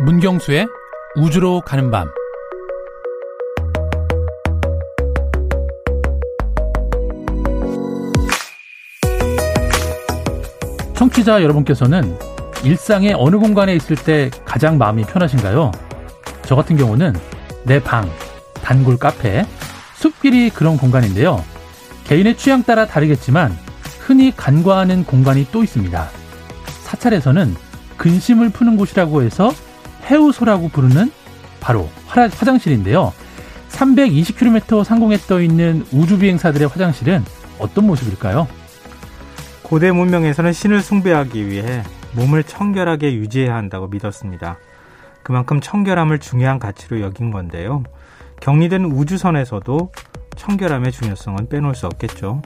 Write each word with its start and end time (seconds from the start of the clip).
문경수의 0.00 0.68
우주로 1.16 1.60
가는 1.60 1.90
밤. 1.90 2.08
청취자 10.94 11.42
여러분께서는 11.42 12.16
일상의 12.62 13.14
어느 13.16 13.36
공간에 13.38 13.74
있을 13.74 13.96
때 13.96 14.30
가장 14.44 14.78
마음이 14.78 15.02
편하신가요? 15.02 15.72
저 16.42 16.54
같은 16.54 16.76
경우는 16.76 17.14
내 17.64 17.82
방, 17.82 18.08
단골 18.62 18.98
카페, 18.98 19.44
숲길이 19.96 20.50
그런 20.50 20.76
공간인데요. 20.76 21.44
개인의 22.04 22.36
취향 22.36 22.62
따라 22.62 22.86
다르겠지만 22.86 23.50
흔히 23.98 24.32
간과하는 24.36 25.04
공간이 25.04 25.48
또 25.50 25.64
있습니다. 25.64 26.08
사찰에서는 26.84 27.56
근심을 27.96 28.50
푸는 28.50 28.76
곳이라고 28.76 29.22
해서 29.22 29.50
해우소라고 30.08 30.68
부르는 30.68 31.10
바로 31.60 31.88
화장실인데요. 32.06 33.12
320km 33.70 34.84
상공에 34.84 35.16
떠 35.18 35.40
있는 35.40 35.84
우주 35.92 36.18
비행사들의 36.18 36.68
화장실은 36.68 37.24
어떤 37.58 37.86
모습일까요? 37.86 38.48
고대 39.62 39.92
문명에서는 39.92 40.52
신을 40.52 40.80
숭배하기 40.80 41.46
위해 41.48 41.82
몸을 42.12 42.42
청결하게 42.42 43.14
유지해야 43.14 43.54
한다고 43.54 43.86
믿었습니다. 43.88 44.56
그만큼 45.22 45.60
청결함을 45.60 46.20
중요한 46.20 46.58
가치로 46.58 47.00
여긴 47.00 47.30
건데요. 47.30 47.84
격리된 48.40 48.84
우주선에서도 48.86 49.92
청결함의 50.36 50.92
중요성은 50.92 51.48
빼놓을 51.48 51.74
수 51.74 51.86
없겠죠. 51.86 52.40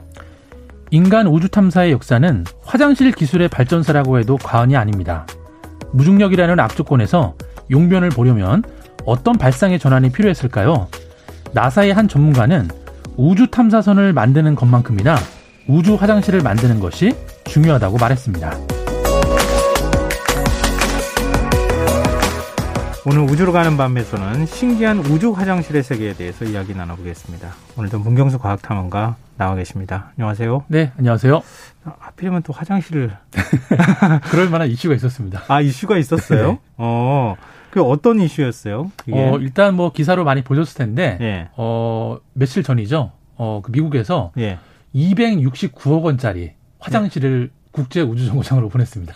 인간 0.91 1.27
우주 1.27 1.47
탐사의 1.47 1.91
역사는 1.93 2.43
화장실 2.61 3.11
기술의 3.11 3.47
발전사라고 3.47 4.19
해도 4.19 4.37
과언이 4.37 4.75
아닙니다. 4.75 5.25
무중력이라는 5.93 6.59
악조건에서 6.59 7.35
용변을 7.71 8.09
보려면 8.09 8.63
어떤 9.05 9.37
발상의 9.37 9.79
전환이 9.79 10.11
필요했을까요? 10.11 10.87
나사의 11.53 11.93
한 11.93 12.07
전문가는 12.07 12.69
우주 13.15 13.49
탐사선을 13.49 14.13
만드는 14.13 14.55
것만큼이나 14.55 15.17
우주 15.67 15.95
화장실을 15.95 16.41
만드는 16.41 16.79
것이 16.79 17.15
중요하다고 17.45 17.97
말했습니다. 17.97 18.57
오늘 23.05 23.19
우주로 23.23 23.51
가는 23.51 23.75
밤에서는 23.75 24.45
신기한 24.45 24.99
우주 24.99 25.31
화장실의 25.31 25.83
세계에 25.83 26.13
대해서 26.13 26.45
이야기 26.45 26.73
나눠보겠습니다. 26.73 27.49
오늘도 27.77 27.99
문경수 27.99 28.39
과학탐험가 28.39 29.17
나와 29.37 29.55
계십니다. 29.55 30.11
안녕하세요. 30.17 30.65
네, 30.67 30.91
안녕하세요. 30.97 31.41
아, 31.85 31.93
하필이면 31.99 32.43
또 32.43 32.53
화장실을. 32.53 33.17
그럴 34.29 34.49
만한 34.49 34.69
이슈가 34.69 34.93
있었습니다. 34.95 35.43
아, 35.47 35.61
이슈가 35.61 35.97
있었어요? 35.97 36.51
네. 36.51 36.59
어, 36.77 37.35
그 37.71 37.81
어떤 37.81 38.19
이슈였어요? 38.19 38.91
그게? 38.97 39.13
어, 39.13 39.37
일단 39.39 39.75
뭐 39.75 39.91
기사로 39.91 40.23
많이 40.23 40.43
보셨을 40.43 40.77
텐데, 40.77 41.17
예. 41.21 41.49
어, 41.57 42.17
며칠 42.33 42.61
전이죠. 42.61 43.11
어, 43.35 43.61
그 43.63 43.71
미국에서 43.71 44.31
예. 44.37 44.59
269억 44.93 46.03
원짜리 46.03 46.51
화장실을 46.79 47.49
예. 47.51 47.63
국제 47.71 48.01
우주정거장으로 48.01 48.69
보냈습니다. 48.69 49.15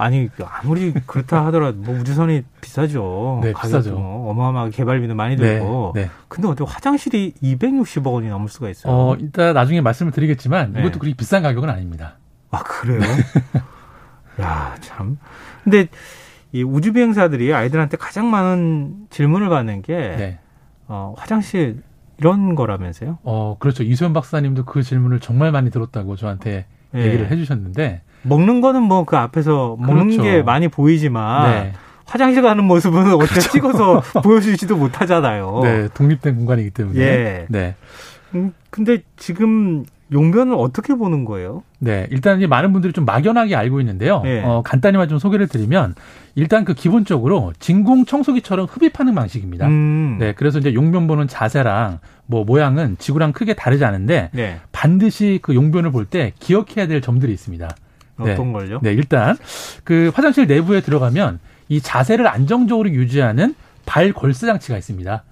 아니 0.00 0.28
그 0.28 0.44
아무리 0.44 0.92
그렇다 1.06 1.44
하더라도 1.46 1.78
뭐 1.78 1.94
우주선이 1.94 2.42
비싸죠. 2.60 3.40
네, 3.42 3.52
비싸죠. 3.52 3.98
뭐 3.98 4.30
어마어마하게 4.30 4.70
개발비도 4.70 5.14
많이 5.14 5.36
들고. 5.36 5.92
네, 5.94 6.04
네. 6.04 6.10
근데 6.28 6.48
어떻게 6.48 6.70
화장실이 6.70 7.34
260억 7.42 8.12
원이 8.12 8.28
넘을 8.28 8.48
수가 8.48 8.70
있어요? 8.70 8.92
어, 8.92 9.16
이따 9.16 9.52
나중에 9.52 9.82
말씀을 9.82 10.12
드리겠지만 10.12 10.72
네. 10.72 10.80
이것도 10.80 10.98
그렇게 10.98 11.14
비싼 11.14 11.42
가격은 11.42 11.68
아닙니다. 11.68 12.16
아 12.50 12.62
그래요? 12.62 13.00
야 14.40 14.74
참. 14.80 15.18
근데 15.64 15.88
이 16.52 16.62
우주 16.62 16.94
비행사들이 16.94 17.52
아이들한테 17.52 17.98
가장 17.98 18.30
많은 18.30 19.06
질문을 19.10 19.50
받는 19.50 19.82
게 19.82 19.96
네. 19.96 20.38
어, 20.88 21.14
화장실 21.18 21.82
이런 22.16 22.54
거라면서요? 22.54 23.18
어, 23.22 23.56
그렇죠. 23.58 23.82
이소연 23.82 24.14
박사님도 24.14 24.64
그 24.64 24.82
질문을 24.82 25.20
정말 25.20 25.52
많이 25.52 25.70
들었다고 25.70 26.16
저한테 26.16 26.64
네. 26.92 27.06
얘기를 27.06 27.30
해주셨는데 27.30 28.02
먹는 28.22 28.60
거는 28.60 28.82
뭐 28.82 29.04
그 29.04 29.16
앞에서 29.16 29.76
먹는 29.78 30.08
그렇죠. 30.10 30.22
게 30.22 30.42
많이 30.42 30.68
보이지만 30.68 31.50
네. 31.50 31.72
화장실 32.06 32.42
가는 32.42 32.62
모습은 32.64 33.12
어떻게 33.14 33.26
그렇죠. 33.34 33.50
찍어서 33.50 34.02
보여주지도 34.22 34.76
못하잖아요. 34.76 35.60
네, 35.62 35.88
독립된 35.94 36.36
공간이기 36.36 36.70
때문에. 36.70 37.00
예. 37.00 37.46
네. 37.48 37.74
음, 38.34 38.52
근데 38.70 38.98
지금 39.16 39.84
용변을 40.12 40.54
어떻게 40.58 40.94
보는 40.94 41.24
거예요? 41.24 41.62
네, 41.78 42.08
일단 42.10 42.38
이제 42.38 42.46
많은 42.48 42.72
분들이 42.72 42.92
좀 42.92 43.04
막연하게 43.04 43.54
알고 43.54 43.78
있는데요. 43.80 44.22
네. 44.22 44.42
어, 44.44 44.60
간단히만 44.64 45.08
좀 45.08 45.18
소개를 45.20 45.46
드리면 45.46 45.94
일단 46.34 46.64
그 46.64 46.74
기본적으로 46.74 47.52
진공 47.60 48.06
청소기처럼 48.06 48.66
흡입하는 48.68 49.14
방식입니다. 49.14 49.66
음. 49.68 50.16
네, 50.18 50.32
그래서 50.34 50.58
이제 50.58 50.74
용변 50.74 51.06
보는 51.06 51.28
자세랑 51.28 52.00
뭐 52.26 52.44
모양은 52.44 52.96
지구랑 52.98 53.32
크게 53.32 53.54
다르지 53.54 53.84
않은데 53.84 54.30
네. 54.32 54.58
반드시 54.72 55.38
그 55.42 55.54
용변을 55.54 55.92
볼 55.92 56.06
때 56.06 56.32
기억해야 56.40 56.88
될 56.88 57.00
점들이 57.00 57.32
있습니다. 57.32 57.68
네. 58.24 58.32
어떤 58.32 58.52
걸요? 58.52 58.80
네, 58.82 58.92
일단 58.92 59.36
그 59.84 60.10
화장실 60.14 60.46
내부에 60.46 60.80
들어가면 60.80 61.38
이 61.68 61.80
자세를 61.80 62.26
안정적으로 62.26 62.90
유지하는 62.90 63.54
발 63.86 64.12
걸스 64.12 64.46
장치가 64.46 64.76
있습니다. 64.76 65.24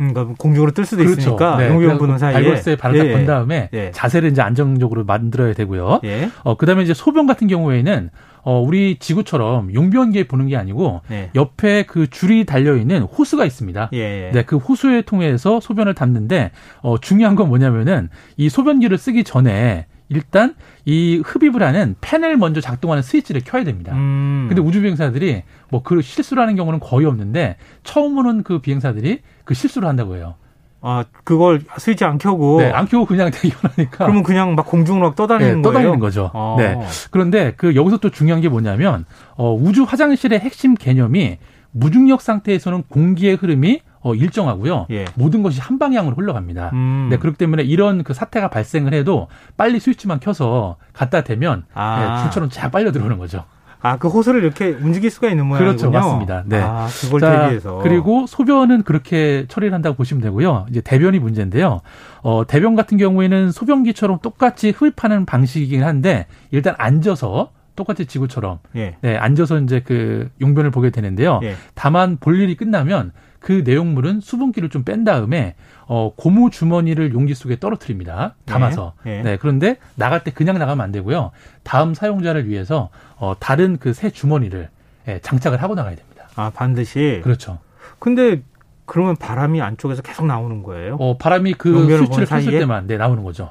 음, 0.00 0.14
그러니까 0.14 0.34
공중으로 0.38 0.72
뜰 0.72 0.84
수도 0.84 1.04
그렇죠. 1.04 1.20
있으니까 1.20 1.58
네. 1.58 1.68
보는 1.68 2.18
사이에 2.18 2.32
발걸스에 2.32 2.76
발을 2.76 2.96
예. 2.96 3.10
딱건 3.10 3.26
다음에 3.26 3.68
예. 3.72 3.90
자세를 3.92 4.30
이제 4.30 4.40
안정적으로 4.40 5.04
만들어야 5.04 5.52
되고요. 5.52 6.00
예. 6.04 6.30
어 6.42 6.56
그다음에 6.56 6.82
이제 6.82 6.94
소변 6.94 7.26
같은 7.26 7.46
경우에는 7.48 8.10
어 8.42 8.60
우리 8.60 8.98
지구처럼 8.98 9.74
용변기에 9.74 10.24
보는 10.24 10.48
게 10.48 10.56
아니고 10.56 11.02
네. 11.08 11.30
옆에 11.34 11.82
그 11.82 12.08
줄이 12.08 12.46
달려 12.46 12.76
있는 12.76 13.02
호스가 13.02 13.44
있습니다. 13.44 13.90
예, 13.92 13.98
예. 13.98 14.30
네, 14.32 14.42
그 14.44 14.56
호수에 14.56 15.02
통해서 15.02 15.60
소변을 15.60 15.94
담는데 15.94 16.50
어 16.80 16.98
중요한 16.98 17.36
건 17.36 17.48
뭐냐면은 17.48 18.08
이 18.38 18.48
소변기를 18.48 18.96
쓰기 18.96 19.22
전에 19.22 19.86
일단 20.10 20.54
이 20.84 21.22
흡입을 21.24 21.62
하는 21.62 21.94
팬을 22.00 22.36
먼저 22.36 22.60
작동하는 22.60 23.02
스위치를 23.02 23.42
켜야 23.44 23.64
됩니다. 23.64 23.92
음. 23.94 24.46
근데 24.48 24.60
우주 24.60 24.82
비행사들이 24.82 25.44
뭐 25.70 25.82
그 25.82 26.02
실수를 26.02 26.42
하는 26.42 26.56
경우는 26.56 26.80
거의 26.80 27.06
없는데 27.06 27.56
처음 27.84 28.18
오는 28.18 28.42
그 28.42 28.58
비행사들이 28.58 29.20
그 29.44 29.54
실수를 29.54 29.88
한다고 29.88 30.16
해요. 30.16 30.34
아, 30.82 31.04
그걸 31.24 31.60
스위치 31.78 32.04
안 32.04 32.18
켜고. 32.18 32.60
네, 32.60 32.70
안 32.72 32.86
켜고 32.86 33.04
그냥 33.06 33.30
대기하니까. 33.34 33.98
그러면 34.04 34.22
그냥 34.22 34.54
막 34.54 34.66
공중으로 34.66 35.14
떠다니는 35.14 35.56
네, 35.56 35.62
떠다니는 35.62 35.98
거죠. 36.00 36.30
아. 36.34 36.56
네. 36.58 36.78
그런데 37.10 37.52
그 37.56 37.74
여기서 37.76 37.98
또 37.98 38.08
중요한 38.10 38.40
게 38.40 38.48
뭐냐면, 38.48 39.04
어, 39.36 39.54
우주 39.54 39.82
화장실의 39.84 40.40
핵심 40.40 40.74
개념이 40.74 41.38
무중력 41.72 42.22
상태에서는 42.22 42.84
공기의 42.88 43.36
흐름이 43.36 43.80
어, 44.02 44.14
일정하고요. 44.14 44.86
예. 44.90 45.04
모든 45.14 45.42
것이 45.42 45.60
한 45.60 45.78
방향으로 45.78 46.16
흘러갑니다. 46.16 46.70
음. 46.72 47.08
네, 47.10 47.18
그렇기 47.18 47.36
때문에 47.36 47.62
이런 47.62 48.02
그 48.02 48.14
사태가 48.14 48.48
발생을 48.48 48.94
해도 48.94 49.28
빨리 49.56 49.78
스위치만 49.78 50.20
켜서 50.20 50.76
갖다 50.92 51.22
대면 51.22 51.64
아. 51.74 52.16
네, 52.16 52.22
줄처럼 52.24 52.50
쫙 52.50 52.70
빨려 52.70 52.92
들어오는 52.92 53.18
거죠. 53.18 53.44
아, 53.82 53.96
그 53.96 54.08
호스를 54.08 54.42
이렇게 54.42 54.68
움직일 54.68 55.10
수가 55.10 55.30
있는 55.30 55.46
모양이군요. 55.46 55.76
그렇죠, 55.76 55.90
맞습니다. 55.90 56.42
네. 56.46 56.60
아, 56.60 56.86
그걸 57.00 57.20
자, 57.20 57.40
대비해서. 57.42 57.78
그리고 57.82 58.26
소변은 58.26 58.82
그렇게 58.82 59.46
처리를 59.48 59.72
한다고 59.72 59.96
보시면 59.96 60.22
되고요. 60.22 60.66
이제 60.70 60.82
대변이 60.82 61.18
문제인데요. 61.18 61.80
어, 62.22 62.46
대변 62.46 62.74
같은 62.74 62.98
경우에는 62.98 63.52
소변기처럼 63.52 64.18
똑같이 64.20 64.70
흡입하는 64.70 65.24
방식이긴 65.24 65.82
한데 65.82 66.26
일단 66.50 66.74
앉아서 66.76 67.52
똑같이 67.74 68.04
지구처럼 68.04 68.58
예. 68.76 68.96
네, 69.00 69.16
앉아서 69.16 69.58
이제 69.60 69.80
그 69.80 70.28
용변을 70.42 70.70
보게 70.70 70.90
되는데요. 70.90 71.40
예. 71.42 71.54
다만 71.74 72.18
볼 72.18 72.38
일이 72.38 72.54
끝나면 72.56 73.12
그 73.40 73.62
내용물은 73.64 74.20
수분기를 74.20 74.68
좀 74.68 74.84
뺀 74.84 75.02
다음에 75.04 75.54
어 75.86 76.12
고무 76.14 76.50
주머니를 76.50 77.12
용기 77.14 77.34
속에 77.34 77.58
떨어뜨립니다. 77.58 78.34
담아서. 78.44 78.92
네. 79.02 79.16
네. 79.18 79.22
네. 79.22 79.36
그런데 79.36 79.76
나갈 79.96 80.22
때 80.22 80.30
그냥 80.30 80.58
나가면 80.58 80.84
안 80.84 80.92
되고요. 80.92 81.30
다음 81.62 81.94
사용자를 81.94 82.48
위해서 82.48 82.90
어 83.16 83.34
다른 83.38 83.76
그 83.78 83.92
새 83.92 84.10
주머니를 84.10 84.68
예, 85.08 85.18
장착을 85.20 85.62
하고 85.62 85.74
나가야 85.74 85.96
됩니다. 85.96 86.28
아 86.36 86.50
반드시. 86.54 87.20
그렇죠. 87.24 87.58
근데 87.98 88.42
그러면 88.86 89.16
바람이 89.16 89.60
안쪽에서 89.62 90.02
계속 90.02 90.26
나오는 90.26 90.62
거예요? 90.62 90.96
어 91.00 91.16
바람이 91.16 91.54
그 91.54 91.86
스위치를 91.86 92.26
켰을 92.26 92.58
때만 92.60 92.86
네 92.86 92.96
나오는 92.96 93.22
거죠. 93.24 93.50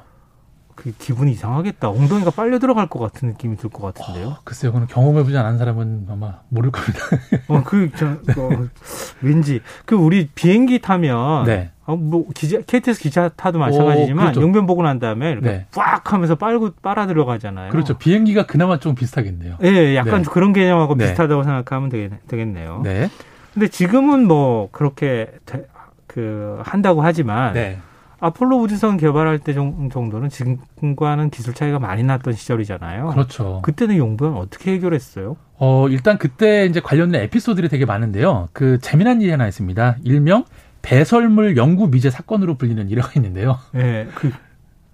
그 0.74 0.92
기분이 0.96 1.32
이상하겠다. 1.32 1.88
엉덩이가 1.90 2.30
빨려 2.30 2.58
들어갈 2.58 2.86
것 2.88 2.98
같은 2.98 3.28
느낌이 3.28 3.56
들 3.56 3.70
것 3.70 3.92
같은데요. 3.94 4.28
어, 4.28 4.36
글쎄요, 4.44 4.72
그건 4.72 4.86
경험해보지 4.88 5.36
않은 5.36 5.58
사람은 5.58 6.06
아마 6.10 6.40
모를 6.48 6.70
겁니다. 6.70 6.98
어, 7.48 7.62
그, 7.64 7.90
저, 7.96 8.06
어, 8.08 8.66
왠지 9.22 9.60
그 9.84 9.94
우리 9.94 10.28
비행기 10.34 10.80
타면 10.80 11.44
네. 11.44 11.70
어, 11.86 11.96
뭐 11.96 12.26
기자 12.34 12.60
KTX 12.60 13.00
기차 13.00 13.28
타도 13.28 13.58
마찬가지지만 13.58 14.26
오, 14.26 14.30
그렇죠. 14.30 14.42
용변 14.42 14.66
보고 14.66 14.82
난 14.82 14.98
다음에 14.98 15.30
이렇게 15.32 15.48
네. 15.48 15.66
꽉 15.74 16.12
하면서 16.12 16.34
빨고 16.36 16.70
빨아 16.82 17.06
들어가잖아요. 17.06 17.70
그렇죠. 17.72 17.98
비행기가 17.98 18.46
그나마 18.46 18.78
좀 18.78 18.94
비슷하겠네요. 18.94 19.56
예, 19.62 19.96
약간 19.96 20.22
네. 20.22 20.30
그런 20.30 20.52
개념하고 20.52 20.96
네. 20.96 21.04
비슷하다고 21.06 21.42
생각하면 21.42 21.88
되겠, 21.90 22.48
네요 22.48 22.80
네. 22.84 23.10
근데 23.52 23.68
지금은 23.68 24.26
뭐 24.28 24.68
그렇게 24.72 25.28
그 26.06 26.60
한다고 26.64 27.02
하지만. 27.02 27.52
네. 27.54 27.78
아폴로 28.20 28.58
우주선 28.58 28.96
개발할 28.96 29.38
때 29.38 29.52
정도는 29.54 30.28
지금과는 30.28 31.30
기술 31.30 31.54
차이가 31.54 31.78
많이 31.78 32.02
났던 32.02 32.34
시절이잖아요. 32.34 33.08
그렇죠. 33.08 33.60
그때는 33.62 33.96
용병은 33.96 34.38
어떻게 34.38 34.72
해결했어요? 34.72 35.36
어, 35.58 35.88
일단 35.88 36.18
그때 36.18 36.66
이제 36.66 36.80
관련된 36.80 37.22
에피소드들이 37.22 37.68
되게 37.68 37.86
많은데요. 37.86 38.48
그 38.52 38.78
재미난 38.80 39.20
일이 39.22 39.30
하나 39.30 39.46
있습니다. 39.46 39.96
일명 40.04 40.44
배설물 40.82 41.56
연구 41.56 41.88
미제 41.88 42.10
사건으로 42.10 42.54
불리는 42.54 42.88
일화가 42.88 43.12
있는데요. 43.16 43.58
네, 43.72 44.06
그 44.14 44.30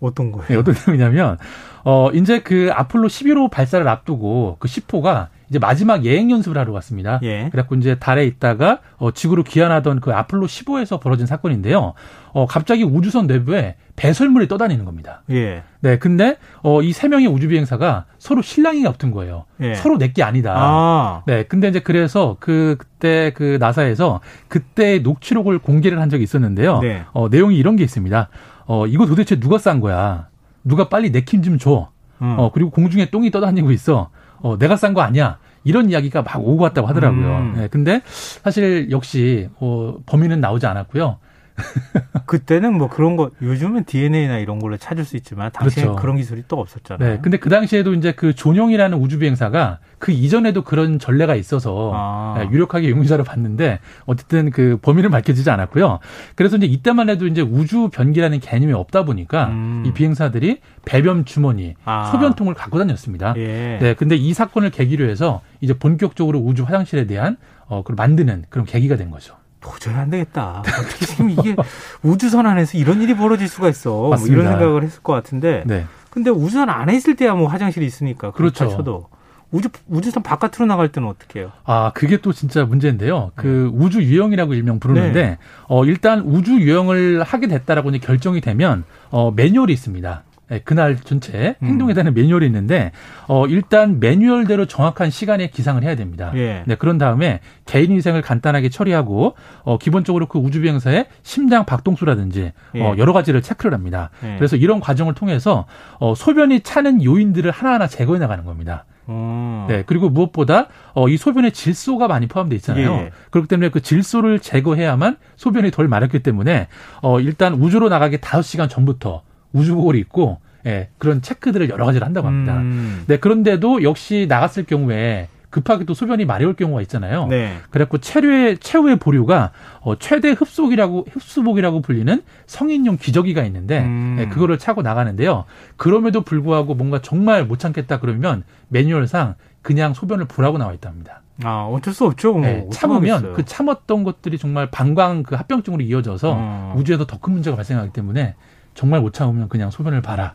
어떤 0.01 0.33
거예요? 0.33 0.47
네, 0.49 0.57
어떤 0.57 0.75
내용이냐면 0.87 1.39
어 1.85 2.11
이제 2.13 2.41
그 2.41 2.71
아폴로 2.75 3.09
11호 3.09 3.51
발사를 3.51 3.87
앞두고 3.87 4.57
그 4.59 4.67
10호가 4.69 5.29
이제 5.49 5.61
마지막 5.61 6.05
예행 6.05 6.29
연습을 6.33 6.59
하러 6.59 6.73
왔습니다. 6.73 7.21
예. 7.23 7.49
그래갖고 7.53 7.77
이제 7.77 7.95
달에 8.01 8.27
있다가 8.27 8.81
어, 8.97 9.13
지구로 9.13 9.45
귀환하던 9.45 10.01
그 10.01 10.13
아폴로 10.13 10.49
15에서 10.49 10.99
벌어진 11.01 11.27
사건인데요. 11.27 11.95
어, 12.33 12.47
갑자기 12.47 12.83
우주선 12.83 13.29
내부에 13.29 13.77
배설물이 13.95 14.49
떠다니는 14.49 14.85
겁니다. 14.85 15.23
예. 15.31 15.63
네, 15.81 15.99
근데 15.99 16.37
어, 16.65 16.83
이 16.83 16.93
세 16.93 17.07
명의 17.07 17.29
우주 17.29 17.47
비행사가 17.47 18.07
서로 18.19 18.43
실랑이가 18.43 18.91
붙은 18.91 19.13
거예요. 19.13 19.45
예. 19.61 19.75
서로 19.77 19.99
내 19.99 20.13
게 20.13 20.25
아니다. 20.25 20.53
아. 20.57 21.23
네, 21.27 21.45
근데 21.45 21.69
이제 21.69 21.79
그래서 21.79 22.37
그 22.41 22.75
그때 22.81 23.31
그 23.37 23.59
나사에서 23.61 24.21
그때 24.49 24.99
녹취록을 24.99 25.61
공개를 25.61 26.01
한 26.01 26.11
적이 26.11 26.25
있었는데요. 26.25 26.81
네. 26.81 27.05
어, 27.13 27.29
내용이 27.29 27.57
이런 27.57 27.77
게 27.77 27.85
있습니다. 27.85 28.29
어, 28.67 28.87
이거 28.87 29.07
도대체 29.07 29.39
누가 29.39 29.59
싼 29.59 29.81
거야? 29.81 30.29
누가 30.65 30.89
빨리 30.89 31.11
내킴좀 31.11 31.59
줘. 31.59 31.91
음. 32.23 32.35
어, 32.39 32.51
그리고 32.53 32.71
공중에 32.71 33.11
똥이 33.11 33.31
떠다니고 33.31 33.71
있어. 33.73 34.11
어, 34.39 34.59
내가 34.59 34.77
싼 34.77 34.95
거 34.95 35.01
아니야. 35.01 35.39
이런 35.65 35.91
이야기가 35.91 36.23
막 36.23 36.39
오고 36.39 36.59
갔다고 36.59 36.87
하더라고요. 36.87 37.27
음. 37.39 37.55
네, 37.57 37.69
근데 37.69 38.01
사실 38.07 38.91
역시 38.91 39.49
어, 39.59 39.97
범인은 40.07 40.41
나오지 40.41 40.67
않았고요. 40.67 41.19
그때는 42.27 42.77
뭐 42.77 42.89
그런 42.89 43.17
거 43.17 43.31
요즘은 43.41 43.85
DNA나 43.85 44.39
이런 44.39 44.59
걸로 44.59 44.77
찾을 44.77 45.05
수 45.05 45.17
있지만 45.17 45.51
당시에 45.53 45.85
그렇죠. 45.85 46.01
그런 46.01 46.17
기술이 46.17 46.45
또 46.49 46.59
없었잖아요. 46.59 47.09
네. 47.09 47.19
근데 47.23 47.39
그 47.39 47.49
당시에도 47.49 47.95
이제 47.95 48.13
그 48.13 48.35
존영이라는 48.35 48.99
우주 48.99 49.19
비행사가 49.19 49.79
그 49.99 50.13
이전에도 50.13 50.63
그런 50.63 50.99
전례가 50.99 51.35
있어서 51.37 51.93
아. 51.95 52.35
네, 52.39 52.49
유력하게 52.51 52.91
용의자로 52.91 53.25
봤는데 53.25 53.81
어쨌든 54.05 54.51
그 54.51 54.79
범인은 54.83 55.11
밝혀지지 55.11 55.49
않았고요. 55.51 56.01
그래서 56.35 56.57
이제 56.57 56.67
이때만 56.67 57.09
해도 57.09 57.27
이제 57.27 57.41
우주 57.41 57.89
변기라는 57.89 58.41
개념이 58.41 58.73
없다 58.73 59.05
보니까 59.05 59.47
음. 59.47 59.85
이 59.87 59.93
비행사들이 59.93 60.61
배변 60.85 61.25
주머니, 61.25 61.75
아. 61.85 62.11
소변통을 62.13 62.55
갖고 62.55 62.79
다녔습니다. 62.79 63.35
예. 63.37 63.79
네. 63.81 63.95
근데 63.95 64.17
이 64.17 64.33
사건을 64.35 64.71
계기로 64.71 65.09
해서 65.09 65.41
이제 65.61 65.75
본격적으로 65.75 66.39
우주 66.39 66.65
화장실에 66.65 67.07
대한 67.07 67.37
어, 67.67 67.83
그걸 67.83 67.97
만드는 67.97 68.45
그런 68.49 68.67
계기가 68.67 68.97
된 68.97 69.11
거죠. 69.11 69.35
도저히 69.67 69.95
안 69.95 70.11
되겠다. 70.11 70.63
어떻게 70.67 71.07
지금 71.07 71.31
이게 71.31 71.57
우주선 72.03 72.47
안에서 72.47 72.79
이런 72.79 73.03
일이 73.03 73.15
벌어질 73.15 73.49
수가 73.49 73.69
있어. 73.69 73.91
뭐 73.91 74.17
이런 74.27 74.47
생각을 74.47 74.83
했을 74.83 75.03
것 75.03 75.13
같은데. 75.13 75.65
네. 75.67 75.87
근데 76.11 76.31
우주선 76.31 76.71
안에 76.71 76.95
있을 76.97 77.17
때야 77.17 77.35
뭐 77.35 77.49
화장실이 77.49 77.85
있으니까. 77.85 78.31
그렇죠. 78.33 78.69
쳐도. 78.69 79.09
우주 79.53 79.69
우주선 79.87 80.23
바깥으로 80.23 80.67
나갈 80.67 80.91
때는 80.91 81.09
어떻게 81.09 81.41
해요? 81.41 81.53
아, 81.65 81.93
그게 81.95 82.17
또 82.17 82.33
진짜 82.33 82.65
문제인데요. 82.65 83.31
그 83.37 83.71
네. 83.73 83.85
우주 83.85 84.03
유형이라고 84.03 84.55
일명 84.55 84.81
부르는데 84.81 85.23
네. 85.23 85.39
어 85.69 85.85
일단 85.85 86.21
우주 86.21 86.59
유형을 86.59 87.23
하게 87.23 87.47
됐다라고 87.47 87.91
이제 87.91 87.99
결정이 87.99 88.41
되면 88.41 88.85
어 89.11 89.31
매뉴얼이 89.31 89.73
있습니다. 89.73 90.25
네, 90.49 90.61
그날 90.65 90.97
전체 90.97 91.57
음. 91.61 91.67
행동에 91.67 91.93
대한 91.93 92.15
매뉴얼이 92.15 92.47
있는데 92.47 92.93
어 93.27 93.47
일단 93.47 93.99
매뉴얼대로 93.99 94.67
정확한 94.67 95.11
시간에 95.11 95.49
기상을 95.49 95.83
해야 95.83 95.97
됩니다. 95.97 96.31
예. 96.37 96.63
네, 96.67 96.77
그런 96.77 96.99
다음에 96.99 97.41
개인 97.65 97.91
위생을 97.91 98.23
간단하게 98.23 98.69
처리하고 98.69 99.35
어 99.65 99.79
기본적으로 99.79 100.27
그 100.27 100.39
우주 100.39 100.61
비행사의 100.61 101.07
심장 101.23 101.65
박동수라든지 101.65 102.53
예. 102.77 102.81
어 102.81 102.95
여러 102.97 103.13
가지를 103.13 103.43
체크를 103.43 103.75
합니다. 103.75 104.11
예. 104.23 104.37
그래서 104.37 104.57
이런 104.57 104.79
과정을 104.79 105.15
통해서 105.15 105.67
어 105.99 106.15
소변이 106.15 106.61
차는 106.61 107.03
요인들을 107.03 107.51
하나하나 107.51 107.89
제거해 107.89 108.21
나가는 108.21 108.45
겁니다. 108.45 108.85
음. 109.09 109.67
네, 109.69 109.85
그리고 109.87 110.09
무엇보다 110.09 110.67
어, 110.95 111.09
이 111.09 111.17
소변에 111.17 111.51
질소가 111.51 112.09
많이 112.09 112.27
포함되어 112.27 112.57
있잖아요. 112.57 112.93
예. 112.93 113.11
그렇기 113.31 113.49
때문에 113.49 113.71
그 113.71 113.81
질소를 113.81 114.41
제거해야만 114.41 115.17
소변이 115.37 115.71
덜 115.71 115.87
마렵기 115.89 116.25
때문에 116.25 116.69
어, 117.03 117.21
일단 117.21 117.55
우주로 117.55 117.89
나가기 117.89 118.19
5시간 118.19 118.69
전부터 118.69 119.23
우주복을 119.57 119.97
입고 119.97 120.39
예, 120.67 120.89
그런 120.99 121.23
체크들을 121.23 121.69
여러 121.71 121.87
가지를 121.87 122.07
한다고 122.07 122.27
합니다. 122.27 122.57
음. 122.57 123.05
네, 123.07 123.19
그런데도 123.19 123.83
역시 123.83 124.27
나갔을 124.29 124.65
경우에 124.65 125.29
급하게 125.49 125.85
또 125.85 125.95
소변이 125.95 126.25
마려울 126.25 126.55
경우가 126.55 126.83
있잖아요. 126.83 127.29
네. 127.29 127.57
그래갖고 127.71 127.99
체류의 127.99 128.59
최후의 128.59 128.97
보류가 128.97 129.53
어, 129.81 129.97
최대 129.99 130.33
흡속이라고 130.33 131.07
흡수복이라고 131.11 131.81
불리는 131.81 132.23
성인용 132.47 132.99
기저귀가 132.99 133.45
있는데 133.45 133.81
음. 133.81 134.17
네, 134.19 134.29
그거를 134.29 134.59
차고 134.59 134.83
나가는데요. 134.83 135.45
그럼에도 135.77 136.23
불구하고 136.23 136.75
뭔가 136.75 137.01
정말 137.01 137.47
못 137.47 137.59
참겠다 137.59 138.01
그러면 138.01 138.43
매뉴얼상 138.69 139.37
그냥 139.63 139.95
소변을 139.95 140.27
보라고 140.27 140.59
나와 140.59 140.75
있답니다. 140.75 141.23
아 141.43 141.69
어쩔 141.71 141.95
수 141.95 142.05
없죠. 142.07 142.33
뭐 142.33 142.43
네, 142.43 142.67
참으면 142.73 143.35
그 143.35 143.45
참았던 143.45 144.05
것들이 144.05 144.39
정말 144.39 144.71
방광 144.71 145.23
그 145.23 145.35
합병증으로 145.37 145.83
이어져서 145.83 146.35
어. 146.37 146.75
우주에도 146.77 147.07
더큰 147.07 147.33
문제가 147.33 147.57
발생하기 147.57 147.93
때문에 147.93 148.35
정말 148.77 149.01
못 149.01 149.13
참으면 149.13 149.49
그냥 149.49 149.71
소변을 149.71 150.03
봐라. 150.03 150.35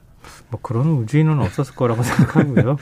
뭐 0.49 0.59
그런 0.61 0.87
우주인은 0.87 1.39
없었을 1.39 1.75
거라고 1.75 2.03
생각하고요. 2.03 2.77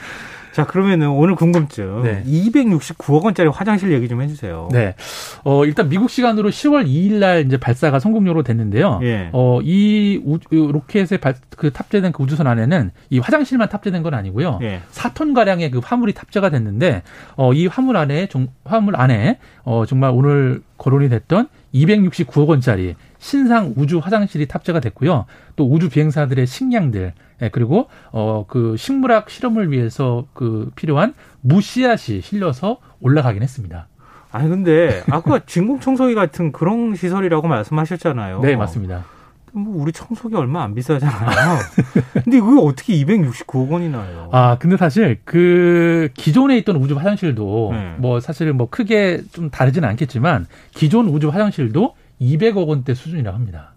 자, 0.52 0.66
그러면은 0.66 1.10
오늘 1.10 1.36
궁금증. 1.36 2.02
네. 2.02 2.24
269억 2.26 3.22
원짜리 3.22 3.48
화장실 3.48 3.92
얘기 3.92 4.08
좀 4.08 4.20
해주세요. 4.20 4.68
네. 4.72 4.96
어, 5.44 5.64
일단 5.64 5.88
미국 5.88 6.10
시간으로 6.10 6.50
10월 6.50 6.86
2일 6.86 7.14
날 7.20 7.46
이제 7.46 7.56
발사가 7.56 8.00
성공적으로 8.00 8.42
됐는데요. 8.42 8.98
예. 9.04 9.30
어, 9.32 9.60
이 9.62 10.20
우, 10.24 10.38
로켓에 10.50 11.18
발, 11.18 11.36
그 11.56 11.70
탑재된 11.72 12.10
그 12.10 12.24
우주선 12.24 12.48
안에는 12.48 12.90
이 13.10 13.20
화장실만 13.20 13.68
탑재된 13.68 14.02
건 14.02 14.14
아니고요. 14.14 14.58
예. 14.62 14.80
4톤 14.90 15.34
가량의 15.34 15.70
그 15.70 15.80
화물이 15.84 16.14
탑재가 16.14 16.50
됐는데, 16.50 17.02
어, 17.36 17.52
이 17.52 17.68
화물 17.68 17.96
안에, 17.96 18.26
종, 18.26 18.48
화물 18.64 18.96
안에, 18.96 19.38
어, 19.62 19.84
정말 19.86 20.10
오늘 20.12 20.62
거론이 20.78 21.10
됐던 21.10 21.48
269억 21.74 22.48
원짜리 22.48 22.96
신상 23.18 23.74
우주 23.76 23.98
화장실이 23.98 24.46
탑재가 24.48 24.80
됐고요. 24.80 25.26
또 25.56 25.70
우주 25.70 25.88
비행사들의 25.90 26.46
식량들, 26.46 27.12
예, 27.42 27.48
그리고 27.50 27.88
어 28.12 28.44
그 28.48 28.76
식물학 28.76 29.30
실험을 29.30 29.70
위해서 29.70 30.26
그 30.32 30.70
필요한 30.74 31.14
무씨앗이 31.42 32.20
실려서 32.22 32.78
올라가긴 33.00 33.42
했습니다. 33.42 33.86
아니 34.32 34.48
근데 34.48 35.02
아까 35.10 35.40
진공 35.46 35.80
청소기 35.80 36.14
같은 36.14 36.52
그런 36.52 36.94
시설이라고 36.96 37.48
말씀하셨잖아요. 37.48 38.40
네, 38.40 38.56
맞습니다. 38.56 39.04
뭐 39.52 39.82
우리 39.82 39.92
청소기 39.92 40.34
얼마 40.36 40.62
안 40.62 40.74
비싸잖아요. 40.74 41.58
근데 42.24 42.36
이거 42.38 42.60
어떻게 42.62 42.94
269억 42.94 43.68
원이 43.70 43.88
나요? 43.88 44.28
아, 44.32 44.56
근데 44.58 44.76
사실 44.76 45.18
그 45.24 46.08
기존에 46.14 46.56
있던 46.58 46.76
우주 46.76 46.96
화장실도 46.96 47.70
네. 47.72 47.94
뭐 47.98 48.20
사실 48.20 48.52
뭐 48.52 48.68
크게 48.70 49.22
좀 49.32 49.50
다르지는 49.50 49.88
않겠지만 49.88 50.46
기존 50.74 51.08
우주 51.08 51.28
화장실도 51.28 51.94
200억 52.20 52.66
원대 52.68 52.94
수준이라고 52.94 53.36
합니다. 53.36 53.72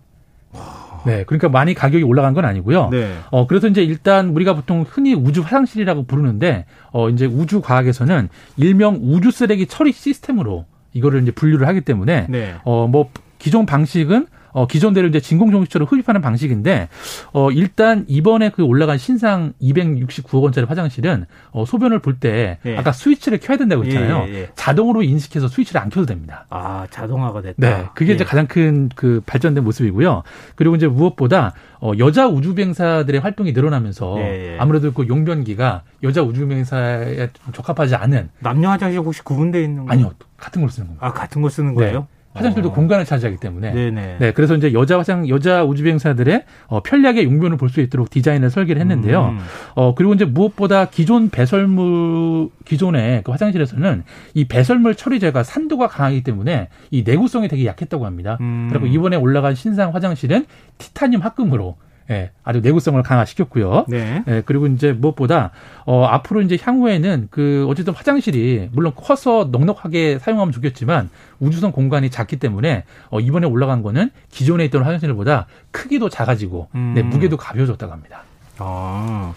네, 1.06 1.24
그러니까 1.26 1.50
많이 1.50 1.74
가격이 1.74 2.04
올라간 2.04 2.34
건 2.34 2.46
아니고요. 2.46 2.90
네. 2.90 3.18
어 3.30 3.46
그래서 3.48 3.68
이제 3.68 3.84
일단 3.84 4.30
우리가 4.30 4.54
보통 4.54 4.86
흔히 4.88 5.14
우주 5.14 5.42
화장실이라고 5.42 6.04
부르는데 6.06 6.66
어 6.92 7.10
이제 7.10 7.26
우주 7.26 7.62
과학에서는 7.62 8.30
일명 8.56 9.00
우주 9.02 9.32
쓰레기 9.32 9.66
처리 9.66 9.92
시스템으로 9.92 10.66
이거를 10.94 11.22
이제 11.24 11.32
분류를 11.32 11.68
하기 11.68 11.82
때문에 11.82 12.28
네. 12.30 12.56
어 12.64 12.88
뭐 12.88 13.10
기존 13.40 13.66
방식은 13.66 14.28
어, 14.54 14.66
기존대로 14.68 15.08
이제 15.08 15.20
진공정식처럼 15.20 15.88
흡입하는 15.88 16.22
방식인데, 16.22 16.88
어, 17.34 17.52
일단 17.52 18.06
이번에 18.08 18.50
그 18.50 18.64
올라간 18.64 18.98
신상 18.98 19.54
269억 19.62 20.42
원짜리 20.42 20.66
화장실은, 20.66 21.26
어, 21.52 21.66
소변을 21.66 22.00
볼때 22.00 22.60
예. 22.66 22.78
아까 22.78 22.92
스위치를 22.92 23.40
켜야 23.40 23.58
된다고 23.58 23.84
했잖아요. 23.84 24.26
예, 24.28 24.34
예, 24.34 24.36
예. 24.44 24.50
자동으로 24.56 25.04
인식해서 25.04 25.48
스위치를 25.48 25.82
안 25.82 25.90
켜도 25.90 26.06
됩니다. 26.06 26.46
아, 26.50 26.88
자동화가 26.90 27.42
됐다. 27.42 27.56
네. 27.58 27.86
그게 27.96 28.14
이제 28.14 28.24
예. 28.24 28.26
가장 28.26 28.48
큰 28.48 28.90
그 28.96 29.22
발전된 29.26 29.64
모습이고요. 29.64 30.24
그리고 30.56 30.76
이제 30.76 30.88
무엇보다, 30.88 31.54
어, 31.82 31.92
여자 31.98 32.28
우주비행사들의 32.28 33.20
활동이 33.20 33.52
늘어나면서 33.52 34.18
예, 34.20 34.58
아무래도 34.60 34.94
그 34.94 35.08
용변기가 35.08 35.84
여자 36.04 36.22
우주비행사에 36.22 37.30
적합하지 37.54 37.96
않은 37.96 38.30
남녀 38.40 38.70
화장실 38.70 39.00
혹시 39.00 39.22
구분되어 39.24 39.62
있는 39.62 39.86
거 39.86 39.92
아니요. 39.92 40.12
같은 40.38 40.62
걸 40.62 40.70
쓰는 40.70 40.88
겁니다. 40.88 41.06
아, 41.06 41.12
같은 41.12 41.42
걸 41.42 41.52
쓰는 41.52 41.74
거예요? 41.76 42.00
네. 42.02 42.06
화장실도 42.34 42.70
어. 42.70 42.74
공간을 42.74 43.06
차지하기 43.06 43.38
때문에 43.38 43.72
네네. 43.74 44.18
네 44.20 44.32
그래서 44.34 44.56
이제 44.56 44.74
여자 44.74 44.98
화장 44.98 45.28
여자 45.30 45.64
우주 45.64 45.84
비행사들의 45.84 46.44
어, 46.68 46.82
편리하게 46.82 47.24
용변을 47.26 47.58
볼 47.58 47.70
수 47.74 47.82
있도록 47.82 48.10
디자인을 48.12 48.50
설계를 48.52 48.80
했는데요. 48.82 49.30
음. 49.30 49.40
어 49.76 49.96
그리고 49.96 50.14
이제 50.14 50.26
무엇보다 50.26 50.86
기존 50.86 51.30
배설물 51.30 52.50
기존의 52.66 53.24
그 53.24 53.32
화장실에서는 53.32 54.04
이 54.36 54.46
배설물 54.46 54.96
처리제가 54.96 55.44
산도가 55.44 55.88
강하기 55.88 56.24
때문에 56.24 56.70
이 56.92 57.04
내구성이 57.04 57.48
되게 57.48 57.66
약했다고 57.66 58.06
합니다. 58.06 58.38
음. 58.42 58.68
그리고 58.72 58.86
이번에 58.86 59.16
올라간 59.16 59.56
신상 59.56 59.94
화장실은 59.96 60.46
티타늄 60.78 61.22
합금으로 61.22 61.78
예, 62.10 62.32
아주 62.44 62.60
내구성을 62.60 63.02
강화시켰고요. 63.02 63.86
네. 63.88 64.24
예, 64.28 64.44
그리고 64.46 64.68
이제 64.68 64.92
무엇보다 64.92 65.52
어 65.86 66.04
앞으로 66.06 66.42
이제 66.42 66.58
향후에는 66.62 67.30
그 67.32 67.66
어쨌든 67.70 67.94
화장실이 67.94 68.70
물론 68.74 68.94
커서 68.96 69.50
넉넉하게 69.52 70.20
사용하면 70.20 70.52
좋겠지만 70.52 71.10
우주선 71.40 71.72
공간이 71.72 72.10
작기 72.10 72.38
때문에 72.38 72.84
어 73.10 73.20
이번에 73.20 73.48
올라간 73.48 73.82
거는 73.84 74.12
기존에 74.32 74.66
있던 74.66 74.84
화장실보다 74.84 75.48
크기도 75.72 76.10
작아지고 76.10 76.68
네, 76.74 76.80
음. 76.80 76.94
네, 76.96 77.02
무게도 77.04 77.38
가벼워졌다고 77.38 77.92
합니다. 77.92 78.24
아. 78.58 79.34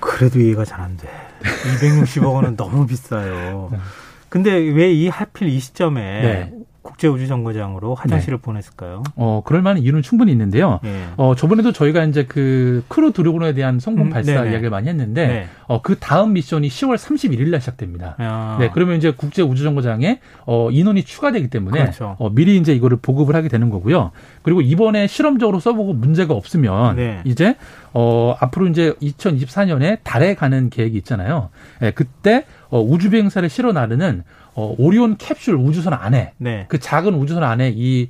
그래도 0.00 0.40
이해가 0.40 0.64
잘 0.64 0.80
안 0.80 0.96
돼. 0.96 1.08
260억 1.42 2.34
원은 2.34 2.56
너무 2.56 2.86
비싸요. 2.86 3.68
네. 3.72 3.78
근데 4.28 4.50
왜 4.52 4.92
이 4.92 5.08
하필 5.08 5.48
이 5.48 5.58
시점에 5.60 6.00
네. 6.02 6.52
국제우주정거장으로 6.86 7.94
화장실을 7.94 8.38
네. 8.38 8.42
보냈을까요? 8.42 9.02
어, 9.16 9.42
그럴 9.44 9.62
만한 9.62 9.82
이유는 9.82 10.02
충분히 10.02 10.32
있는데요. 10.32 10.80
네. 10.82 11.04
어, 11.16 11.34
저번에도 11.36 11.72
저희가 11.72 12.04
이제 12.04 12.24
그 12.24 12.84
Crew 12.88 13.12
Dragon에 13.12 13.54
대한 13.54 13.78
성공 13.78 14.06
음, 14.06 14.10
발사 14.10 14.42
음, 14.42 14.50
이야기를 14.50 14.70
많이 14.70 14.88
했는데, 14.88 15.26
네. 15.26 15.46
어, 15.66 15.82
그 15.82 15.96
다음 15.98 16.32
미션이 16.34 16.68
10월 16.68 16.96
31일 16.96 17.48
날 17.50 17.60
시작됩니다. 17.60 18.14
아. 18.18 18.56
네, 18.60 18.70
그러면 18.72 18.96
이제 18.96 19.10
국제우주정거장에 19.10 20.20
어, 20.46 20.70
인원이 20.70 21.02
추가되기 21.04 21.48
때문에 21.48 21.80
그렇죠. 21.80 22.16
어, 22.18 22.30
미리 22.30 22.56
이제 22.56 22.74
이거를 22.74 22.98
보급을 23.02 23.34
하게 23.34 23.48
되는 23.48 23.70
거고요. 23.70 24.12
그리고 24.42 24.60
이번에 24.60 25.06
실험적으로 25.06 25.60
써보고 25.60 25.92
문제가 25.94 26.34
없으면 26.34 26.96
네. 26.96 27.20
이제 27.24 27.56
어, 27.92 28.36
앞으로 28.40 28.66
이제 28.68 28.92
2024년에 29.00 29.98
달에 30.02 30.34
가는 30.34 30.68
계획이 30.70 30.96
있잖아요. 30.98 31.48
예, 31.82 31.90
그때 31.92 32.44
어, 32.68 32.80
우주 32.80 33.10
비행사를 33.10 33.48
실어 33.48 33.72
나르는 33.72 34.22
어, 34.56 34.74
오리온 34.78 35.16
캡슐 35.18 35.54
우주선 35.54 35.92
안에 35.92 36.32
네. 36.38 36.64
그 36.68 36.78
작은 36.80 37.14
우주선 37.14 37.44
안에 37.44 37.72
이 37.76 38.08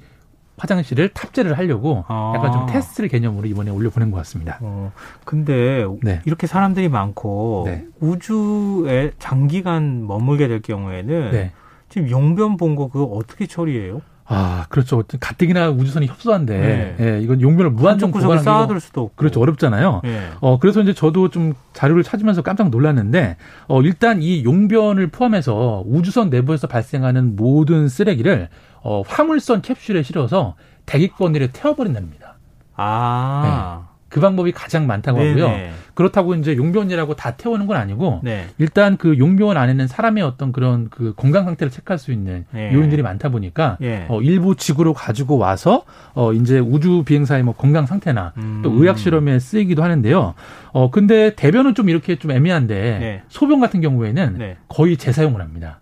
화장실을 0.59 1.11
탑재를 1.11 1.59
하려고 1.59 2.05
아. 2.09 2.33
약간 2.35 2.51
좀 2.53 2.67
테스트를 2.67 3.11
개념으로 3.11 3.47
이번에 3.47 3.71
올려 3.71 3.91
보낸 3.91 4.11
것 4.11 4.17
같습니다. 4.19 4.59
어, 4.63 4.91
근데 5.25 5.85
네. 6.03 6.23
이렇게 6.25 6.47
사람들이 6.47 6.89
많고 6.89 7.65
네. 7.67 7.85
우주에 8.01 9.11
장기간 9.19 10.07
머물게 10.07 10.49
될 10.49 10.63
경우에는 10.63 11.31
네. 11.33 11.53
지금 11.91 12.09
용변 12.11 12.57
본 12.57 12.75
거 12.77 12.89
그거 12.89 13.05
어떻게 13.05 13.47
처리해요? 13.47 14.01
아, 14.29 14.67
그렇죠. 14.69 15.05
가뜩이나 15.21 15.71
우주선이 15.71 16.07
협소한데, 16.07 16.59
네. 16.59 16.97
예, 17.01 17.21
이건 17.21 17.41
용변을 17.41 17.71
무한정 17.71 18.11
보관하기 18.11 18.43
쌓아둘 18.43 18.81
수도 18.81 19.03
없고. 19.03 19.15
그렇죠. 19.17 19.41
어렵잖아요. 19.41 20.01
네. 20.03 20.21
어, 20.41 20.59
그래서 20.59 20.83
이제 20.83 20.93
저도 20.93 21.31
좀 21.31 21.55
자료를 21.75 22.03
찾으면서 22.03 22.43
깜짝 22.43 22.71
놀랐는데, 22.71 23.37
어, 23.69 23.83
일단 23.83 24.23
이 24.23 24.43
용변을 24.45 25.09
포함해서 25.09 25.85
우주선 25.87 26.31
내부에서 26.31 26.67
발생하는 26.67 27.37
모든 27.37 27.89
쓰레기를 27.89 28.49
어, 28.83 29.03
화물선 29.07 29.63
캡슐에 29.63 30.03
실어서 30.03 30.55
대기권으로 30.87 31.49
태워버린답니다. 31.53 32.37
아. 32.77 33.43
네. 33.89 33.96
그 34.09 34.21
방법이 34.21 34.53
가장 34.53 34.87
많다고 34.87 35.19
하고요. 35.19 35.49
네네. 35.49 35.71
그렇다고 35.95 36.35
이제 36.35 36.57
용변이라고 36.57 37.17
다 37.17 37.33
태우는 37.33 37.67
건 37.67 37.77
아니고 37.77 38.21
네. 38.23 38.47
일단 38.59 38.97
그 38.97 39.19
용변 39.19 39.57
안에는 39.57 39.89
사람의 39.89 40.23
어떤 40.23 40.53
그런 40.53 40.89
그 40.91 41.13
건강 41.17 41.45
상태를 41.45 41.71
체크할 41.71 41.99
수 41.99 42.13
있는 42.13 42.45
네. 42.53 42.73
요인들이 42.73 43.03
많다 43.03 43.31
보니까 43.31 43.79
네. 43.81 44.07
어, 44.09 44.21
일부 44.21 44.55
지구로 44.55 44.93
가지고 44.95 45.39
와서 45.39 45.85
어 46.15 46.33
이제 46.33 46.59
우주 46.59 47.03
비행사의 47.05 47.43
뭐 47.43 47.55
건강 47.55 47.87
상태나 47.87 48.33
음. 48.37 48.61
또 48.63 48.71
의학 48.73 48.99
실험에 48.99 49.39
쓰이기도 49.39 49.83
하는데요. 49.83 50.35
어 50.73 50.91
근데 50.91 51.35
대변은 51.35 51.75
좀 51.75 51.89
이렇게 51.89 52.17
좀 52.17 52.31
애매한데 52.31 52.99
네. 52.99 53.23
소변 53.29 53.61
같은 53.61 53.81
경우에는 53.81 54.37
네. 54.39 54.57
거의 54.69 54.97
재사용을 54.97 55.41
합니다. 55.41 55.81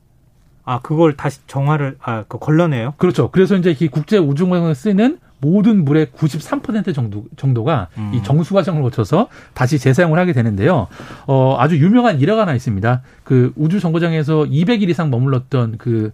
아, 0.66 0.80
그걸 0.80 1.14
다시 1.14 1.40
정화를, 1.46 1.96
아, 2.00 2.24
그 2.26 2.38
걸러내요? 2.38 2.94
그렇죠. 2.96 3.30
그래서 3.30 3.54
이제 3.54 3.76
이 3.78 3.88
국제 3.88 4.16
우주공항에 4.16 4.72
쓰는 4.72 5.18
모든 5.44 5.84
물의 5.84 6.06
93% 6.06 6.94
정도 6.94 7.24
정도가 7.36 7.88
음. 7.98 8.12
이 8.14 8.22
정수 8.22 8.54
과정을 8.54 8.80
거쳐서 8.82 9.28
다시 9.52 9.78
재사용을 9.78 10.18
하게 10.18 10.32
되는데요. 10.32 10.88
어 11.26 11.56
아주 11.58 11.76
유명한 11.76 12.18
일화가 12.18 12.42
하나 12.42 12.54
있습니다. 12.54 13.02
그 13.24 13.52
우주 13.54 13.78
정거장에서 13.78 14.44
200일 14.44 14.88
이상 14.88 15.10
머물렀던 15.10 15.76
그 15.76 16.12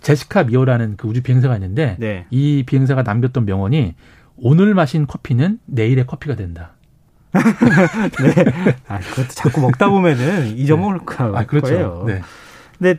제시카 0.00 0.44
미어라는 0.44 0.94
그 0.96 1.06
우주 1.06 1.22
비행사가 1.22 1.54
있는데 1.56 1.96
네. 1.98 2.24
이 2.30 2.64
비행사가 2.66 3.02
남겼던 3.02 3.44
명언이 3.44 3.94
오늘 4.38 4.74
마신 4.74 5.06
커피는 5.06 5.58
내일의 5.66 6.06
커피가 6.06 6.34
된다. 6.34 6.70
네. 7.32 8.74
아, 8.88 8.98
그것도 8.98 9.28
자꾸 9.28 9.60
먹다 9.60 9.88
보면은 9.88 10.56
잊어먹을 10.56 10.98
네. 10.98 11.04
아, 11.38 11.44
그렇죠. 11.44 11.68
거예요. 11.68 12.04
네. 12.06 12.20
근데 12.78 12.98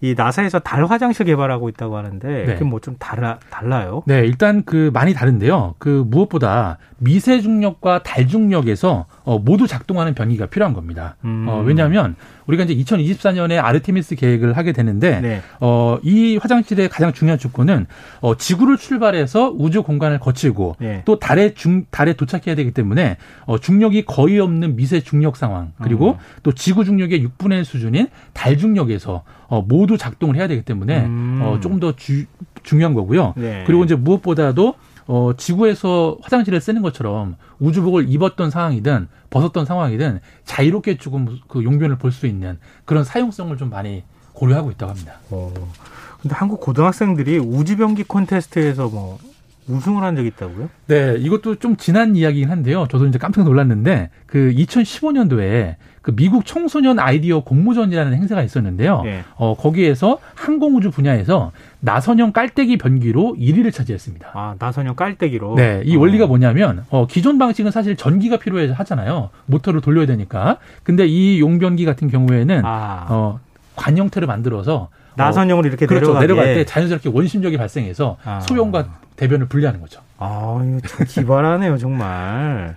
이 0.00 0.14
나사에서 0.16 0.58
달 0.60 0.84
화장실 0.86 1.26
개발하고 1.26 1.68
있다고 1.68 1.96
하는데 1.96 2.28
네. 2.28 2.44
그게 2.46 2.64
뭐 2.64 2.78
좀 2.80 2.94
달라 2.98 3.38
달라요? 3.50 4.02
네, 4.06 4.20
일단 4.20 4.62
그 4.64 4.90
많이 4.94 5.12
다른데요. 5.12 5.74
그 5.78 6.04
무엇보다 6.06 6.78
미세 6.98 7.40
중력과 7.40 8.02
달 8.02 8.26
중력에서 8.28 9.06
어, 9.24 9.38
모두 9.38 9.66
작동하는 9.66 10.14
변기가 10.14 10.46
필요한 10.46 10.74
겁니다. 10.74 11.16
음. 11.24 11.46
어, 11.48 11.60
왜냐하면 11.64 12.14
우리가 12.46 12.64
이제 12.64 12.74
2024년에 12.76 13.62
아르테미스 13.62 14.14
계획을 14.16 14.56
하게 14.56 14.72
되는데 14.72 15.20
네. 15.20 15.42
어, 15.60 15.98
이 16.02 16.38
화장실의 16.40 16.88
가장 16.88 17.12
중요한 17.12 17.38
조건은 17.38 17.86
어, 18.20 18.36
지구를 18.36 18.76
출발해서 18.78 19.50
우주 19.56 19.82
공간을 19.82 20.18
거치고 20.18 20.76
네. 20.78 21.02
또 21.04 21.18
달에 21.18 21.54
중 21.54 21.84
달에 21.90 22.14
도착해야 22.14 22.54
되기 22.54 22.70
때문에 22.72 23.16
어, 23.44 23.58
중력이 23.58 24.04
거의 24.04 24.38
없는 24.40 24.76
미세 24.76 25.00
중력 25.00 25.36
상황 25.36 25.72
그리고 25.82 26.12
음. 26.12 26.16
또 26.42 26.52
지구 26.52 26.84
중력의 26.84 27.24
6분의 27.26 27.58
1 27.58 27.64
수준인 27.64 28.08
달 28.32 28.56
중력에서 28.56 29.24
어, 29.48 29.62
모두 29.62 29.87
작동을 29.96 30.36
해야 30.36 30.46
되기 30.48 30.62
때문에 30.62 31.04
음. 31.06 31.40
어, 31.42 31.60
조금 31.60 31.80
더 31.80 31.94
주, 31.96 32.24
중요한 32.62 32.94
거고요. 32.94 33.34
네. 33.36 33.64
그리고 33.66 33.84
이제 33.84 33.94
무엇보다도 33.94 34.74
어, 35.06 35.32
지구에서 35.36 36.18
화장실을 36.22 36.60
쓰는 36.60 36.82
것처럼 36.82 37.36
우주복을 37.60 38.10
입었던 38.10 38.50
상황이든 38.50 39.08
벗었던 39.30 39.64
상황이든 39.64 40.20
자유롭게 40.44 40.98
조금 40.98 41.38
그 41.48 41.64
용변을 41.64 41.96
볼 41.96 42.12
수 42.12 42.26
있는 42.26 42.58
그런 42.84 43.04
사용성을 43.04 43.56
좀 43.56 43.70
많이 43.70 44.02
고려하고 44.34 44.70
있다고 44.72 44.90
합니다. 44.92 45.14
어. 45.30 45.52
근데 46.20 46.34
한국 46.34 46.60
고등학생들이 46.60 47.38
우주병기 47.38 48.04
콘테스트에서 48.04 48.88
뭐 48.88 49.18
우승을 49.68 50.02
한 50.02 50.16
적이 50.16 50.28
있다고요? 50.28 50.68
네, 50.86 51.16
이것도 51.18 51.56
좀 51.56 51.76
지난 51.76 52.16
이야기긴 52.16 52.50
한데요. 52.50 52.86
저도 52.90 53.06
이제 53.06 53.18
깜짝 53.18 53.44
놀랐는데 53.44 54.10
그 54.26 54.52
2015년도에 54.56 55.76
그 56.02 56.14
미국 56.14 56.46
청소년 56.46 56.98
아이디어 56.98 57.40
공모전이라는 57.40 58.14
행사가 58.14 58.42
있었는데요. 58.42 59.02
네. 59.02 59.24
어, 59.36 59.54
거기에서 59.56 60.18
항공우주 60.34 60.90
분야에서 60.90 61.52
나선형 61.80 62.32
깔때기 62.32 62.78
변기로 62.78 63.36
1위를 63.38 63.72
차지했습니다. 63.72 64.30
아, 64.34 64.54
나선형 64.58 64.94
깔때기로? 64.96 65.54
네, 65.56 65.82
이 65.84 65.96
어. 65.96 66.00
원리가 66.00 66.26
뭐냐면, 66.26 66.84
어, 66.90 67.06
기존 67.06 67.38
방식은 67.38 67.70
사실 67.70 67.96
전기가 67.96 68.36
필요해 68.36 68.72
하잖아요. 68.72 69.30
모터를 69.46 69.80
돌려야 69.80 70.06
되니까. 70.06 70.58
근데 70.82 71.06
이 71.06 71.40
용변기 71.40 71.84
같은 71.84 72.08
경우에는, 72.08 72.62
아. 72.64 73.06
어, 73.08 73.40
관 73.76 73.96
형태를 73.96 74.26
만들어서 74.26 74.88
나선형으로 75.16 75.68
이렇게 75.68 75.86
그렇죠. 75.86 76.14
내려가게. 76.14 76.26
내려갈 76.26 76.54
때 76.54 76.64
자연스럽게 76.64 77.10
원심력이 77.12 77.56
발생해서 77.56 78.16
아. 78.24 78.40
소변과 78.40 78.86
대변을 79.16 79.46
분리하는 79.48 79.80
거죠. 79.80 80.00
아, 80.18 80.60
이거 80.64 80.80
참 80.86 81.06
기발하네요, 81.06 81.76
정말. 81.78 82.76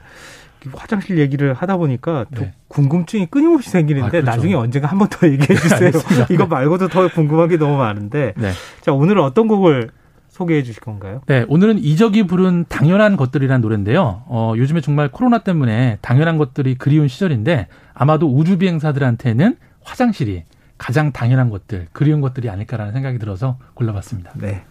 화장실 0.73 1.17
얘기를 1.17 1.53
하다 1.53 1.77
보니까 1.77 2.25
네. 2.31 2.53
궁금증이 2.67 3.27
끊임없이 3.27 3.69
생기는데 3.69 4.07
아, 4.07 4.09
그렇죠. 4.11 4.25
나중에 4.25 4.53
언젠가 4.53 4.87
한 4.87 4.97
번 4.97 5.07
더 5.09 5.27
얘기해 5.29 5.55
주세요. 5.59 5.91
이거 6.29 6.45
말고도 6.45 6.87
더 6.89 7.07
궁금한 7.09 7.49
게 7.49 7.57
너무 7.57 7.77
많은데. 7.77 8.33
네. 8.37 8.51
자, 8.81 8.91
오늘은 8.93 9.21
어떤 9.23 9.47
곡을 9.47 9.89
소개해 10.29 10.63
주실 10.63 10.81
건가요? 10.81 11.21
네, 11.27 11.45
오늘은 11.49 11.79
이적이 11.79 12.23
부른 12.27 12.65
당연한 12.69 13.17
것들이라는 13.17 13.61
노래인데요. 13.61 14.23
어, 14.27 14.53
요즘에 14.55 14.79
정말 14.81 15.09
코로나 15.09 15.39
때문에 15.39 15.97
당연한 16.01 16.37
것들이 16.37 16.75
그리운 16.75 17.07
시절인데 17.07 17.67
아마도 17.93 18.33
우주 18.33 18.57
비행사들한테는 18.57 19.57
화장실이 19.83 20.43
가장 20.77 21.11
당연한 21.11 21.49
것들, 21.49 21.87
그리운 21.91 22.21
것들이 22.21 22.49
아닐까라는 22.49 22.93
생각이 22.93 23.19
들어서 23.19 23.57
골라봤습니다. 23.73 24.31
네. 24.35 24.63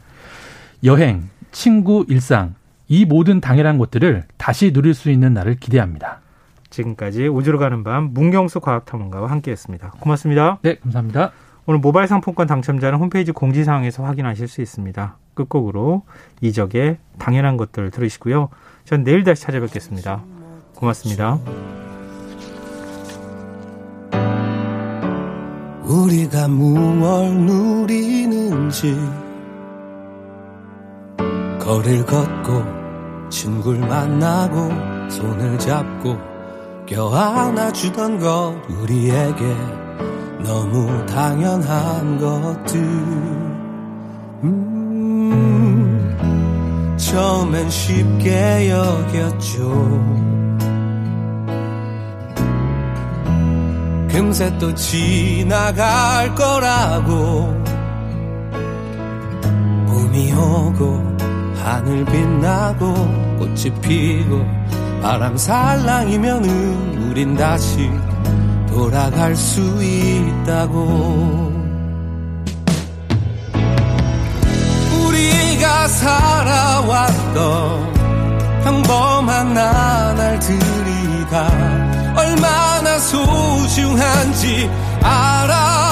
여행, 0.82 1.28
친구, 1.52 2.04
일상, 2.08 2.54
이 2.90 3.04
모든 3.04 3.40
당연한 3.40 3.78
것들을 3.78 4.24
다시 4.36 4.72
누릴 4.72 4.94
수 4.94 5.12
있는 5.12 5.32
날을 5.32 5.54
기대합니다. 5.54 6.20
지금까지 6.70 7.28
우주로 7.28 7.60
가는 7.60 7.84
밤 7.84 8.10
문경수 8.12 8.58
과학탐험가와 8.58 9.30
함께했습니다. 9.30 9.92
고맙습니다. 10.00 10.58
네, 10.62 10.74
감사합니다. 10.80 11.30
오늘 11.66 11.78
모바일 11.78 12.08
상품권 12.08 12.48
당첨자는 12.48 12.98
홈페이지 12.98 13.30
공지사항에서 13.30 14.02
확인하실 14.02 14.48
수 14.48 14.60
있습니다. 14.60 15.16
끝곡으로 15.34 16.02
이적의 16.40 16.98
당연한 17.20 17.56
것들 17.56 17.92
들으시고요. 17.92 18.48
전 18.84 19.04
내일 19.04 19.22
다시 19.22 19.42
찾아뵙겠습니다. 19.42 20.24
고맙습니다. 20.74 21.38
우리가 25.84 26.48
무얼 26.48 27.34
누리는지 27.36 28.96
거리를 31.60 32.04
걷고 32.04 32.79
친구를 33.30 33.80
만나고 33.80 34.68
손을 35.08 35.58
잡고 35.58 36.18
껴안아주던 36.86 38.18
것 38.18 38.54
우리에게 38.68 39.56
너무 40.44 41.06
당연한 41.06 42.18
것들 42.18 42.80
음 44.42 46.16
처음엔 46.96 47.70
쉽게 47.70 48.70
여겼죠. 48.70 50.20
금세 54.08 54.56
또 54.58 54.74
지나갈 54.74 56.34
거라고 56.34 57.54
봄이 59.86 60.32
오고 60.32 61.09
하늘 61.64 62.04
빛나고 62.04 62.94
꽃이 63.38 63.70
피고 63.80 64.44
바람 65.02 65.36
살랑이면은 65.36 67.10
우린 67.10 67.36
다시 67.36 67.90
돌아갈 68.68 69.34
수 69.34 69.60
있다고. 69.82 71.52
우리가 75.06 75.88
살아왔던 75.88 77.34
평범한 78.64 79.54
나날들이 79.54 81.26
다 81.30 81.48
얼마나 82.16 82.98
소중한지 82.98 84.70
알아 85.02 85.89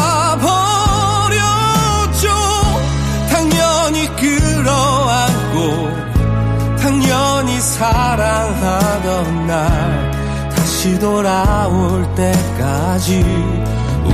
사랑하던 7.93 9.47
날 9.47 10.11
다시 10.51 10.99
돌아올 10.99 12.05
때까지 12.15 13.25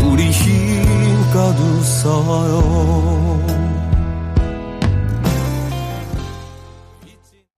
우리 0.04 0.30
힘껏 0.30 1.54
웃어요 1.58 2.54